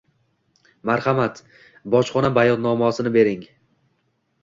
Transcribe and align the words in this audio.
Marhamat, 0.91 1.43
bojxona 1.97 2.35
bayonnomasini 2.41 3.17
bering. 3.19 3.49